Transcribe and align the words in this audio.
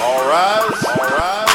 All 0.00 0.28
rise. 0.28 0.84
All 0.84 1.04
rise. 1.18 1.47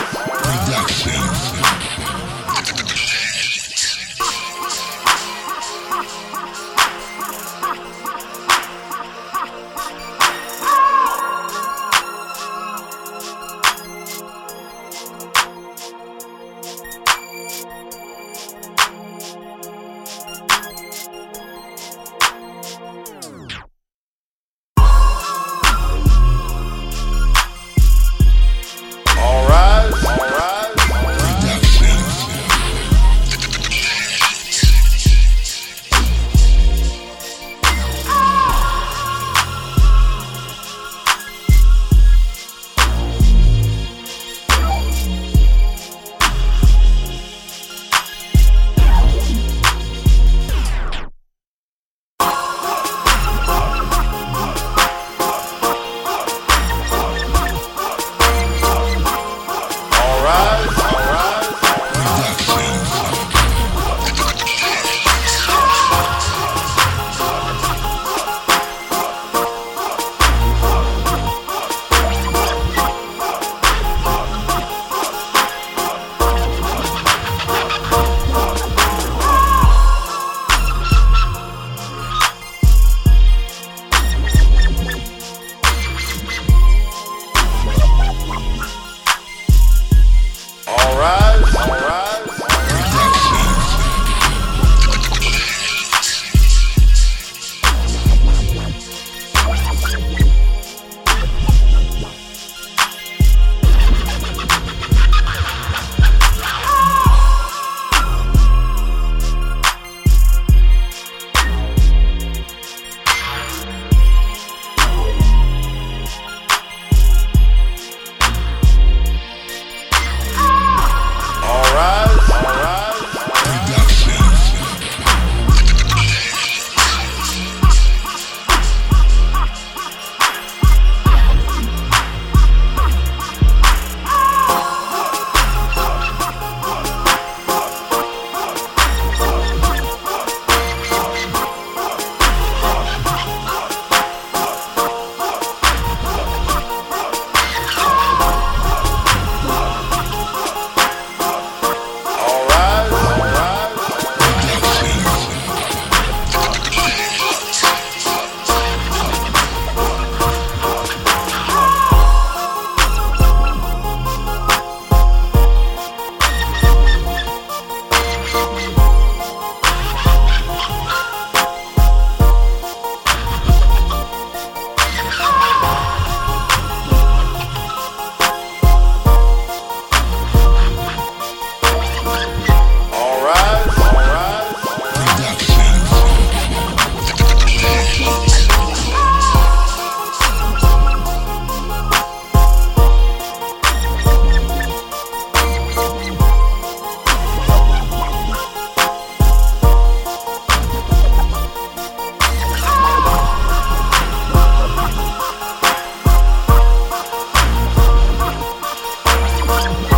Oh. 209.45 209.92